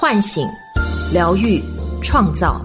[0.00, 0.46] 唤醒、
[1.12, 1.60] 疗愈、
[2.00, 2.60] 创造。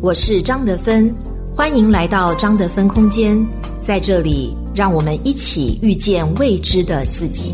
[0.00, 1.14] 我是张德芬，
[1.54, 3.46] 欢迎来到张德芬空间，
[3.82, 7.52] 在这里，让我们一起遇见未知的自己。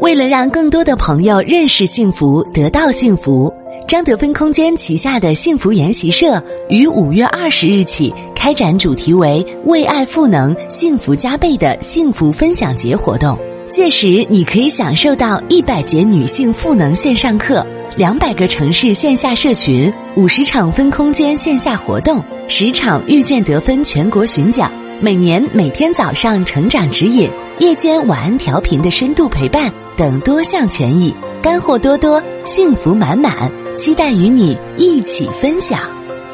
[0.00, 3.52] 为了让更多的朋友认识幸福、得到幸福，
[3.86, 13.38] 张德芬空间旗下的幸福研习社于五月二十日起开展主题为“为爱赋能，幸福加倍”的幸福分享节活动。
[13.70, 17.64] 届时，你可以享受到一百节女性赋能线上课。
[17.96, 24.70] 两百个城市线下社群，五十场分空间线下活动，十场遇见得分全国巡讲，
[25.00, 35.78] 每年每天早上成长指引，夜间晚安调频的深度陪伴等多项权益，干货多多，幸福满满，期待与你一起分享。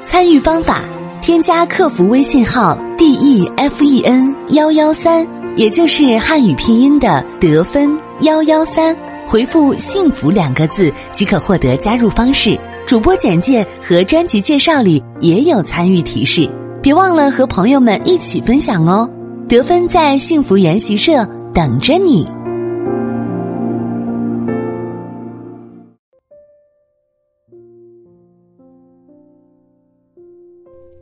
[0.04, 0.84] 参与方法：
[1.20, 8.94] 添加客服微信号 d e f e n 幺幺三，也就是汉语拼音的得分幺幺三。
[9.26, 16.48] 回复“幸福”两个字即可获得加入方式，主播简介和专辑介绍里也有参与提示。
[16.82, 19.10] 别忘了和朋友们一起分享哦！
[19.48, 22.24] 得分在幸福研习社等着你。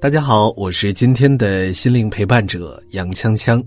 [0.00, 3.62] 大家好，我是今天的心灵陪伴者杨锵锵。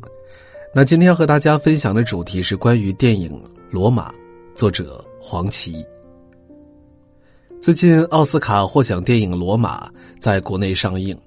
[0.74, 3.30] 那今天要和大家分享的主题是关于电影
[3.72, 4.12] 《罗马》。
[4.54, 5.86] 作者黄奇。
[7.62, 9.88] 最近奥斯卡获奖电影《罗马》
[10.20, 11.18] 在国内上映。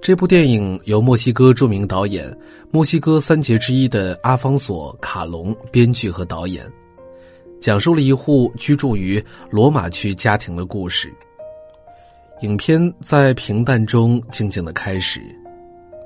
[0.00, 2.34] 这部电影由墨西哥著名导演、
[2.70, 6.64] 墨西哥三杰之一的阿方索·卡隆编剧和导演，
[7.60, 11.12] 讲述了一户居住于罗马区家庭的故事。
[12.40, 15.20] 影片在平淡中静静的开始，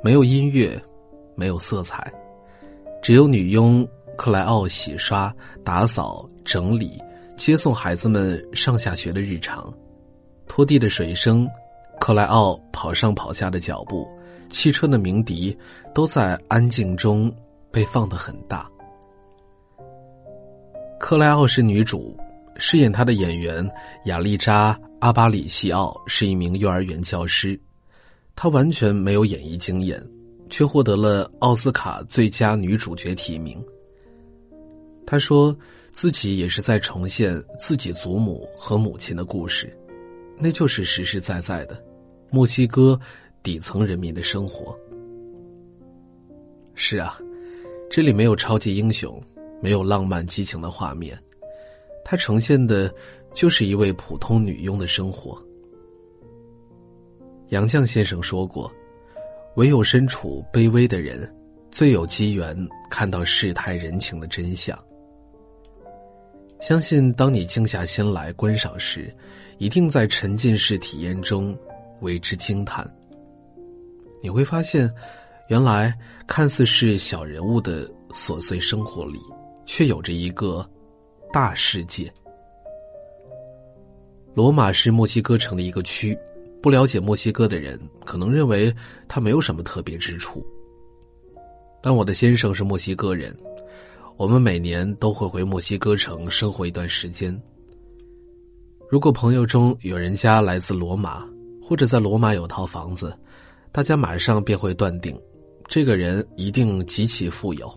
[0.02, 0.82] 没有音乐，
[1.36, 2.12] 没有色彩，
[3.04, 3.86] 只有女佣。
[4.16, 7.02] 克莱奥洗刷、打扫、整理、
[7.36, 9.74] 接送孩子们上下学的日常，
[10.46, 11.48] 拖地的水声，
[11.98, 14.08] 克莱奥跑上跑下的脚步，
[14.50, 15.54] 汽车的鸣笛，
[15.92, 17.30] 都在安静中
[17.72, 18.70] 被放得很大。
[21.00, 22.16] 克莱奥是女主，
[22.56, 23.68] 饰演她的演员
[24.04, 27.60] 亚丽扎·阿巴里西奥是一名幼儿园教师，
[28.36, 30.00] 她完全没有演艺经验，
[30.54, 33.60] 却获得了奥斯卡最佳女主角提名。
[35.04, 35.56] 他说
[35.90, 39.76] 自己也是在重现自己祖母和母亲的故事，
[40.38, 41.84] 那就是实实在在的
[42.30, 42.96] 墨西哥
[43.42, 44.78] 底层人民的生活。
[46.76, 47.18] 是啊，
[47.90, 49.20] 这里没有超级英雄，
[49.60, 51.18] 没有浪漫激情的画面，
[52.04, 52.94] 它呈现的
[53.34, 55.36] 就是一位普通女佣的生活。
[57.48, 58.72] 杨绛先生说过
[59.56, 61.32] ：“唯有身处卑微的人，
[61.70, 62.56] 最有机缘
[62.90, 64.78] 看到世态人情的真相。”
[66.60, 69.14] 相信当你静下心来观赏时，
[69.58, 71.54] 一定在沉浸式体验中
[72.00, 72.90] 为之惊叹。
[74.22, 74.90] 你会发现，
[75.48, 75.94] 原来
[76.26, 79.20] 看似是小人物的琐碎生活里，
[79.66, 80.66] 却有着一个
[81.30, 82.10] 大世界。
[84.32, 86.18] 罗马是墨西哥城的一个区，
[86.64, 88.74] 不了解墨西哥的人可能认为
[89.06, 90.42] 它没有什么特别之处。
[91.82, 93.36] 但我的先生是墨西哥人。
[94.16, 97.38] 我们每年都会回墨西哥城生活一段时间。
[98.88, 101.22] 如果朋友中有人家来自罗马，
[101.62, 103.14] 或者在罗马有套房子，
[103.70, 105.14] 大家马上便会断定，
[105.68, 107.70] 这个人一定极其富有，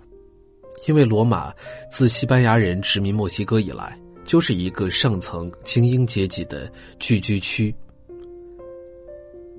[0.87, 1.51] 因为罗马
[1.91, 7.75] 自西班牙人殖民墨西哥以来，就是一个上层精英阶级的聚居区。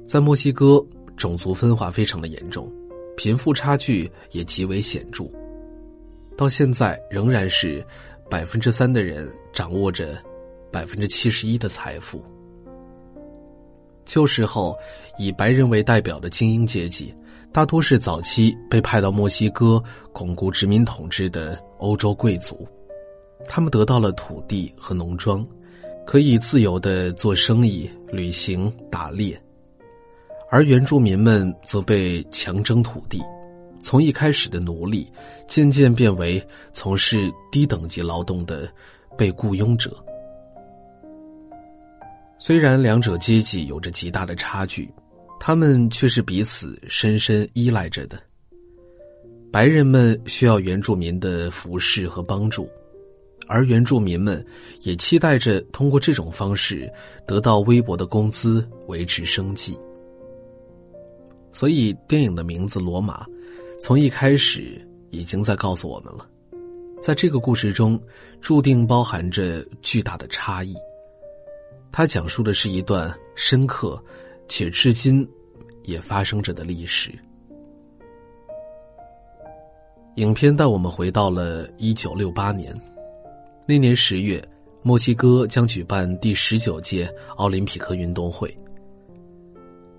[0.08, 0.82] 在墨西哥，
[1.19, 2.72] 种族分化非常的严重，
[3.14, 5.30] 贫富差距也极为显著。
[6.34, 7.84] 到现在仍然是
[8.30, 10.16] 百分之三的人掌握着
[10.72, 12.24] 百分之七十一的财富。
[14.06, 14.74] 旧时候，
[15.19, 17.14] 以白人为代表的精英阶级，
[17.52, 22.66] 大多是早期被派到墨西哥巩固殖民统治的欧洲贵族，
[23.44, 25.46] 他们得到了土地和农庄，
[26.06, 29.38] 可以自由的做生意、旅行、打猎，
[30.50, 33.22] 而原住民们则被强征土地。
[33.82, 35.10] 从一开始的奴隶，
[35.46, 38.68] 渐渐变为从事低等级劳动的
[39.16, 39.92] 被雇佣者。
[42.38, 44.92] 虽然两者阶级有着极大的差距，
[45.38, 48.18] 他们却是彼此深深依赖着的。
[49.50, 52.68] 白人们需要原住民的服侍和帮助，
[53.46, 54.44] 而原住民们
[54.82, 56.90] 也期待着通过这种方式
[57.26, 59.78] 得到微薄的工资维持生计。
[61.58, 63.25] 所以，电影的名字《罗马》。
[63.81, 66.25] 从一开始已经在告诉我们了，
[67.02, 68.00] 在这个故事中，
[68.40, 70.76] 注定包含着巨大的差异。
[71.90, 74.00] 它讲述的是一段深刻
[74.46, 75.28] 且至今
[75.82, 77.10] 也发生着的历史。
[80.14, 82.72] 影片带我们回到了一九六八年，
[83.66, 84.40] 那年十月，
[84.82, 88.56] 墨西哥将举办第十九届奥林匹克运动会。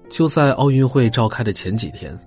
[0.10, 2.18] 就在奥运会召开的前几天，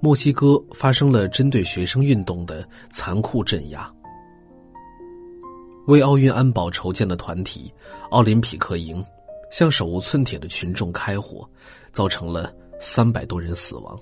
[0.00, 3.90] 墨西哥发生了针对学生运动的残酷镇压。
[5.86, 7.72] 为奥运安保筹建的团体
[8.10, 9.02] 奥林匹克营，
[9.50, 11.48] 向手无寸铁的群众开火，
[11.92, 13.98] 造成了三百多人死亡。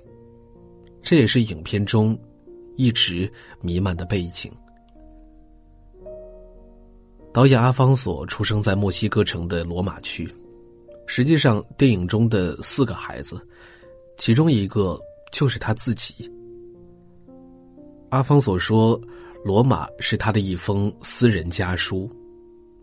[1.03, 2.19] 这也是影片中
[2.75, 3.31] 一直
[3.61, 4.51] 弥漫的背景。
[7.33, 10.29] 导演阿方索出生在墨西哥城的罗马区，
[11.07, 13.41] 实际上电影中的四个孩子，
[14.19, 14.99] 其中一个
[15.33, 16.31] 就是他自己。
[18.11, 19.01] 阿方索说。
[19.45, 22.11] 罗马是他的一封私人家书。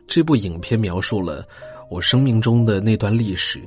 [0.08, 1.46] 这部影片描述了
[1.92, 3.62] 我生命中的那段历史，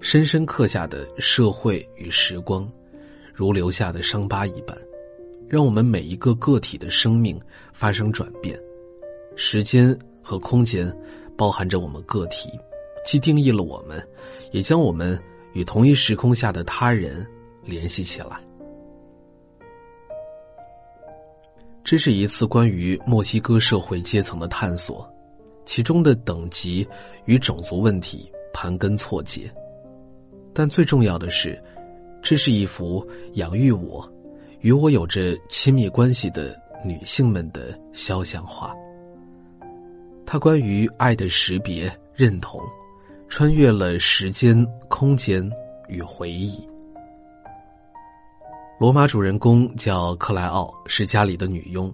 [0.00, 2.70] 深深刻下的社会与时光，
[3.32, 4.76] 如留下的伤疤一般，
[5.48, 7.40] 让我们每一个个体的生命
[7.72, 8.60] 发生转变。
[9.34, 10.94] 时间和空间
[11.34, 12.50] 包含着我们个体，
[13.04, 14.02] 既定义了我们，
[14.50, 15.18] 也将我们
[15.52, 17.26] 与同一时空下的他人
[17.64, 18.40] 联系起来。
[21.84, 25.06] 这是一次关于墨西哥社会阶层的探索，
[25.64, 26.86] 其中的等级
[27.26, 29.52] 与种族问题盘根错节，
[30.54, 31.60] 但最重要的是，
[32.22, 34.10] 这是一幅养育我、
[34.60, 38.74] 与我有着亲密关系的女性们的肖像画。
[40.24, 42.62] 它关于爱的识别、认同，
[43.32, 45.50] 穿越了时间、空间
[45.88, 46.62] 与回忆。
[48.78, 51.90] 罗马主人公叫克莱奥，是家里的女佣。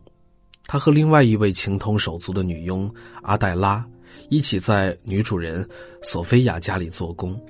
[0.64, 2.93] 她和另外一位情同手足的女佣
[3.23, 3.87] 阿黛拉
[4.31, 5.64] 一起在女主人
[6.02, 7.40] 索菲亚家里做工。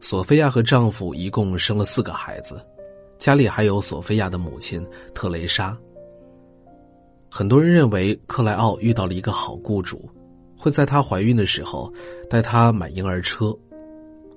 [0.00, 2.60] 索菲亚和丈夫一共生了四个孩子，
[3.20, 4.84] 家里还有索菲亚的母亲
[5.14, 5.78] 特蕾莎。
[7.30, 10.10] 很多人认为克莱奥遇到了一个好雇主，
[10.60, 11.90] 会在她怀孕的时候
[12.28, 13.56] 带她买婴儿车，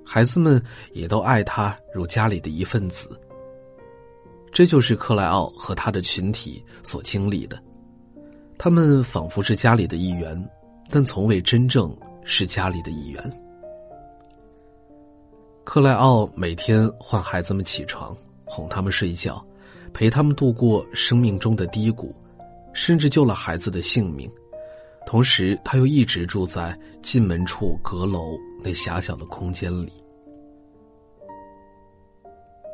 [0.02, 0.62] 孩子们
[0.92, 3.10] 也都爱她如家里的一份子。
[4.50, 7.60] 这就是克莱奥和他的群体所经历的，
[8.56, 10.50] 他们仿佛是家里的一员，
[10.90, 11.94] 但从未真正
[12.24, 13.42] 是家里的一员。
[15.64, 19.44] 克莱奥每天唤孩子们起床，哄他们睡觉，
[19.92, 22.14] 陪他们度过生命中的低谷，
[22.72, 24.30] 甚至救了孩子的性命。
[25.06, 29.92] 同时，他又一直住在进门处阁楼那狭小的空间里。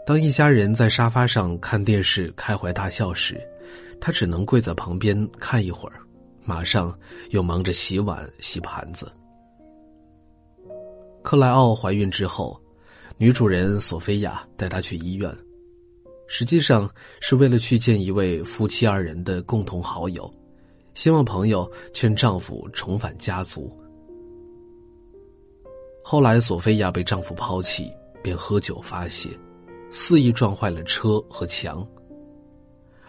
[0.07, 3.41] 当一家人在沙发上看电视开怀大笑时，
[4.01, 6.01] 他只能跪在旁边看一会儿，
[6.45, 6.97] 马上
[7.31, 9.13] 又忙着洗碗洗盘子。
[11.23, 12.59] 克莱奥怀孕之后，
[13.19, 15.31] 女主人索菲亚带她去医院，
[16.27, 16.89] 实际上
[17.21, 20.33] 是为了去见一位夫妻二人的共同好友，
[20.95, 23.71] 希望朋友劝丈夫重返家族。
[26.03, 27.91] 后来，索菲亚被丈夫抛弃，
[28.23, 29.31] 便喝酒发泄。
[29.93, 31.85] 肆意撞坏了车和墙，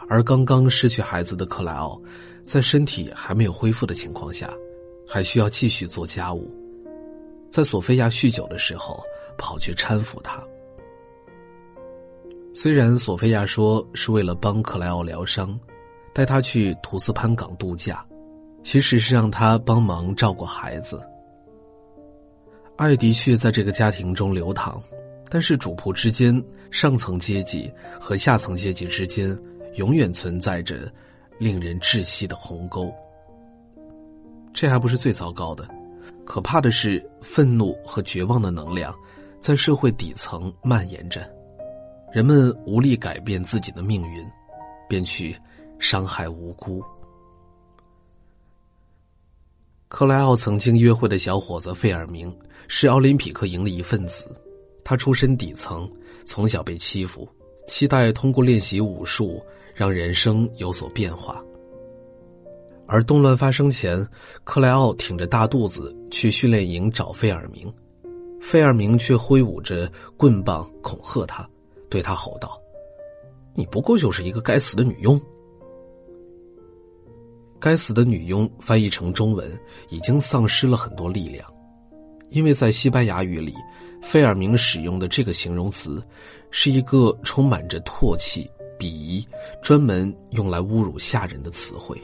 [0.09, 2.01] 而刚刚失去孩子的克莱奥，
[2.43, 4.51] 在身体还没有恢复的情况下，
[5.07, 6.51] 还需要继续做家务。
[7.51, 8.99] 在索菲亚酗酒的时候，
[9.37, 10.43] 跑去搀扶她。
[12.51, 15.57] 虽然索菲亚说是为了帮克莱奥疗伤，
[16.13, 18.05] 带他去图斯潘港度假，
[18.63, 21.01] 其实是让他帮忙照顾孩子。
[22.77, 24.81] 爱的确在这个家庭中流淌。
[25.33, 29.33] 但是主仆之间、上层阶级和下层阶级之间，
[29.75, 30.91] 永远存在着
[31.39, 32.93] 令人窒息的鸿沟。
[34.53, 35.65] 这还不是最糟糕的，
[36.25, 38.93] 可怕的是愤怒和绝望的能量
[39.39, 41.21] 在社会底层蔓延着，
[42.11, 44.27] 人们无力改变自己的命运，
[44.89, 45.33] 便去
[45.81, 46.81] 伤害无辜。
[49.89, 52.33] 克莱奥曾经约会的小伙子费尔明
[52.67, 54.33] 是奥林匹克营的一份子。
[54.85, 55.89] 他出身底层，
[56.23, 57.27] 从小被欺负，
[57.67, 61.43] 期待通过练习武术让人生有所变化。
[62.87, 64.07] 而动乱发生前，
[64.43, 67.73] 克莱奥挺着大肚子去训练营找费尔明，
[68.39, 71.47] 费尔明却挥舞着棍棒恐吓他，
[71.89, 72.59] 对他吼道
[73.53, 75.19] ：“你不过就是一个该死的女佣。
[77.61, 79.57] ”“该死的女佣”翻译成中文
[79.89, 81.47] 已经丧失了很多力量，
[82.27, 83.55] 因为在西班牙语里。
[84.01, 86.01] 费尔明使用的这个形容词，
[86.49, 88.49] 是一个充满着唾弃、
[88.79, 89.23] 鄙夷、
[89.61, 92.01] 专门用来侮辱下人的词汇，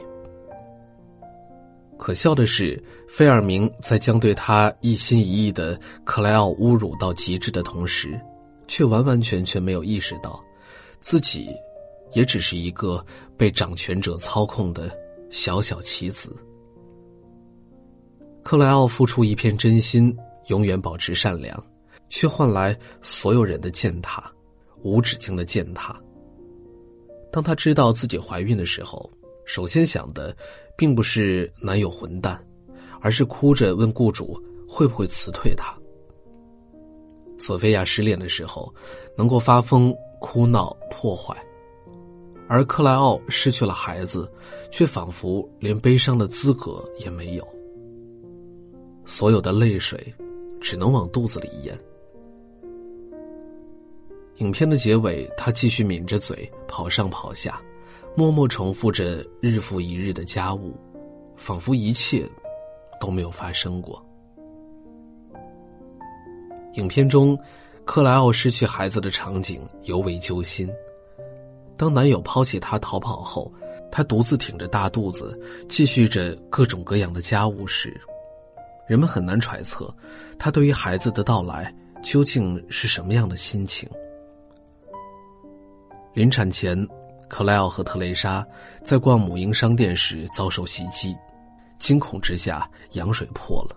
[1.98, 8.16] 可笑的是，费尔明在将对他一心一意的克莱奥侮辱到极致的同时，
[8.68, 10.40] 却完完全全没有意识到，
[11.00, 11.48] 自己
[12.12, 13.04] 也只是一个
[13.36, 14.88] 被掌权者操控的
[15.30, 16.34] 小小棋子。
[18.42, 20.16] 克莱奥付出一片真心，
[20.46, 21.62] 永远保持善良，
[22.08, 24.32] 却换来所有人的践踏，
[24.82, 25.94] 无止境的践踏。
[27.30, 29.10] 当她知道自己怀孕的时候，
[29.44, 30.34] 首先想的，
[30.76, 32.42] 并不是男友混蛋，
[33.00, 35.76] 而是哭着问雇主会不会辞退她。
[37.38, 38.74] 索菲亚失恋的时候，
[39.16, 41.36] 能够发疯、哭闹、破坏，
[42.48, 44.30] 而克莱奥失去了孩子，
[44.72, 47.46] 却仿佛连悲伤的资格也没有。
[49.04, 50.12] 所有的泪水，
[50.60, 51.78] 只能往肚子里咽。
[54.36, 57.60] 影片的结尾，他继续抿着嘴，跑上跑下，
[58.16, 60.74] 默默重复着日复一日的家务，
[61.36, 62.26] 仿佛一切
[63.00, 64.02] 都没有发生过。
[66.74, 67.38] 影片中，
[67.84, 70.70] 克莱奥失去孩子的场景尤为揪心。
[71.78, 73.50] 当男友抛弃她逃跑后，
[73.90, 77.98] 她独自挺着大肚子，继续着各种各样的家务时，
[78.88, 79.94] 人们很难揣测，
[80.38, 83.88] 她对于孩子的到来究竟是什么样的心情。
[86.14, 86.86] 临产前，
[87.28, 88.44] 克莱奥和特蕾莎
[88.84, 91.16] 在逛母婴商店时遭受袭击，
[91.78, 93.76] 惊恐之下，羊水破了。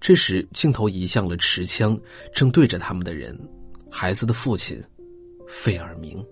[0.00, 1.98] 这时，镜头移向了持枪
[2.32, 3.38] 正对着他们的人——
[3.92, 4.82] 孩子的父亲，
[5.46, 6.24] 费尔明。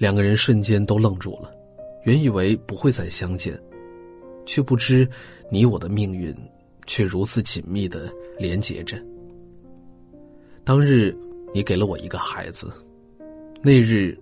[0.00, 1.50] 两个人瞬间都愣住了，
[2.04, 3.56] 原以为不会再相见，
[4.46, 5.06] 却不知
[5.50, 6.34] 你我的命运
[6.86, 8.96] 却如此紧密的连结着。
[10.64, 11.14] 当日。
[11.52, 12.72] 你给了我一个孩子，
[13.60, 14.16] 那日，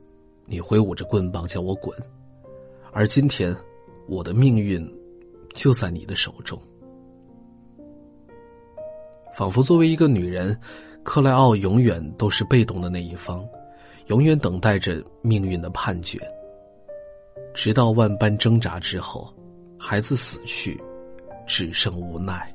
[0.46, 1.94] 你挥舞着棍棒叫我滚，
[2.90, 3.54] 而今天，
[4.08, 4.82] 我的命运
[5.52, 6.58] 就在你的手中。
[9.36, 10.58] 仿佛作为一个女人，
[11.02, 13.46] 克莱奥永远都是被动的那一方，
[14.08, 16.18] 永远等待着命运的判决。
[17.54, 19.32] 直到万般挣扎之后，
[19.78, 20.80] 孩子死去，
[21.46, 22.54] 只剩无奈。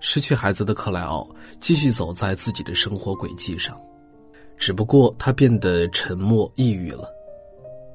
[0.00, 1.28] 失去孩子的克莱奥
[1.60, 3.78] 继续走在自己的生活轨迹上，
[4.56, 7.06] 只不过他变得沉默抑郁了。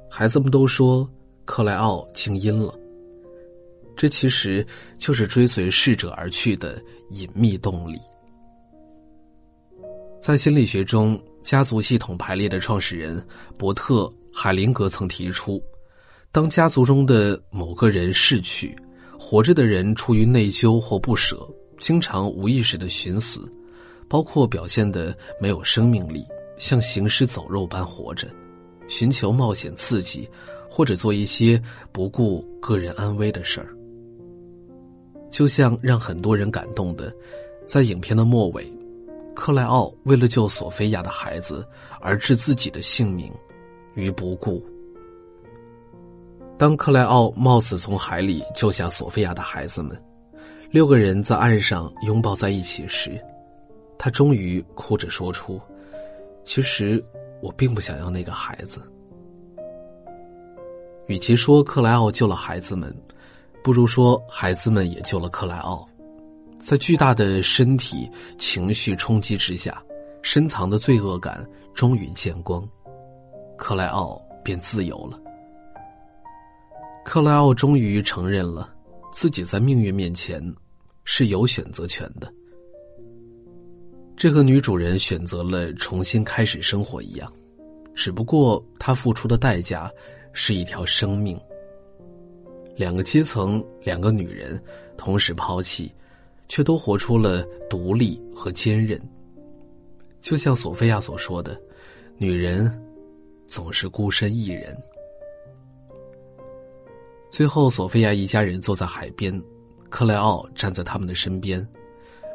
[0.09, 1.09] 孩子们都说
[1.45, 2.77] 克莱奥静音了，
[3.95, 4.65] 这其实
[4.99, 7.99] 就是追随逝者而去的隐秘动力。
[10.25, 13.23] 在心理学中，家族系统排列的创始人
[13.59, 15.61] 伯特·海灵格曾提出，
[16.31, 18.75] 当家族中的某个人逝去，
[19.19, 21.47] 活着的人出于内疚或不舍。
[21.79, 23.39] 经常无意识的寻死，
[24.09, 26.25] 包括表现的没有生命力，
[26.57, 28.27] 像行尸走肉般活着，
[28.87, 30.27] 寻求冒险刺激，
[30.67, 33.69] 或者做一些不顾个人安危的事儿。
[35.29, 37.13] 就像让很多人感动的，
[37.67, 38.67] 在影片的末尾，
[39.35, 41.67] 克莱奥为了救索菲亚的孩子
[41.99, 43.31] 而置自己的性命
[43.93, 44.65] 于不顾。
[46.57, 50.01] 当克莱奥冒死从海里救下索菲亚的孩子们。
[50.71, 53.17] 六个人在岸上拥抱在一起时，
[53.97, 55.61] 他终于哭着说出
[56.43, 57.01] ：“其实
[57.41, 58.81] 我并不想要那个孩子。”
[61.07, 62.93] 与其说克莱奥救了孩子们，
[63.63, 65.87] 不如说孩子们也救了克莱奥。
[66.65, 69.79] 在巨大的身体情绪冲击之下，
[70.23, 72.67] 深藏的罪恶感终于见光，
[73.55, 75.21] 克莱奥便自由了。
[77.05, 78.73] 克莱奥终于承认了
[79.13, 80.43] 自己在命运面前。
[81.07, 82.33] 是有选择权的。
[84.17, 87.31] 这个女主人选择了重新开始生活一样，
[87.93, 89.87] 只不过她付出的代价
[90.33, 91.39] 是一条生命。
[92.75, 94.59] 两个阶层，两个女人
[94.97, 95.93] 同时抛弃，
[96.47, 98.99] 却都活出了独立和坚韧。
[100.21, 101.59] 就像索菲亚所说的
[102.17, 102.69] ：“女人
[103.47, 104.75] 总是孤身一人。”
[107.29, 109.41] 最后，索菲亚一家人坐在海边。
[109.87, 111.65] 克莱奥站在他们的身边，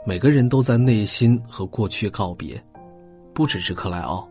[0.06, 2.62] 每个人都在内心和过去告别，
[3.34, 4.26] 不只是克莱奥，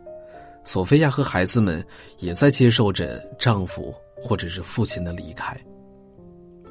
[0.64, 1.84] 索菲亚和孩子们
[2.18, 5.56] 也在接受着丈夫或者是父亲的离开。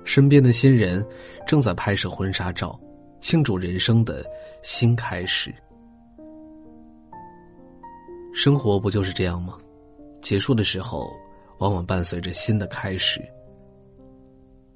[0.03, 1.05] 身边的新人
[1.47, 2.77] 正在拍摄婚纱照，
[3.19, 4.25] 庆祝人生的
[4.61, 5.53] 新开始。
[8.33, 9.57] 生活不就是这样吗？
[10.21, 11.11] 结束的时候，
[11.57, 13.21] 往往伴随着新的开始。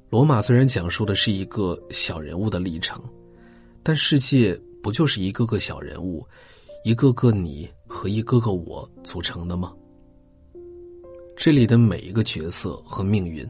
[0.10, 3.02] 罗马虽然讲述的是一个小人物的历程，
[3.82, 6.26] 但世界不就是一个个小人物，
[6.84, 9.74] 一个个你和一个个我组成的吗？
[11.36, 13.48] 这里的每一个角色和命运，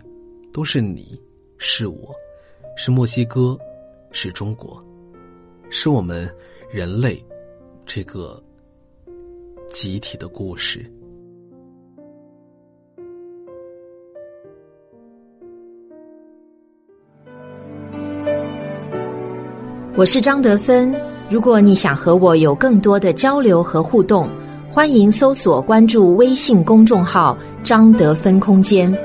[0.53, 1.19] 都是你，
[1.57, 2.15] 是我，
[2.77, 3.59] 是墨西哥，
[4.15, 4.81] 是中国，
[5.71, 6.29] 是我们
[6.69, 7.21] 人类
[7.83, 8.41] 这个
[9.71, 10.85] 集体的故事。
[19.95, 20.95] 我是张德芬。
[21.29, 24.29] 如果你想和我有更多的交流和互动，
[24.69, 28.95] 欢迎搜索关注微信公众号“张德芬空间”。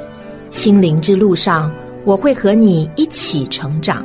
[0.50, 1.74] 心灵之路上，
[2.04, 4.04] 我会和你一起成长。